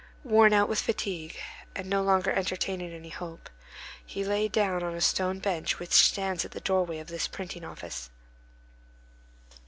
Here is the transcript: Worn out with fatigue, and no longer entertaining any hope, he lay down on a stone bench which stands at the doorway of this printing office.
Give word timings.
Worn 0.23 0.51
out 0.51 0.67
with 0.67 0.81
fatigue, 0.81 1.35
and 1.75 1.87
no 1.87 2.01
longer 2.01 2.31
entertaining 2.31 2.91
any 2.91 3.09
hope, 3.09 3.51
he 4.03 4.23
lay 4.25 4.47
down 4.47 4.81
on 4.81 4.95
a 4.95 4.99
stone 5.01 5.37
bench 5.37 5.77
which 5.77 5.91
stands 5.91 6.43
at 6.43 6.53
the 6.53 6.59
doorway 6.59 6.97
of 6.97 7.07
this 7.09 7.27
printing 7.27 7.63
office. 7.63 8.09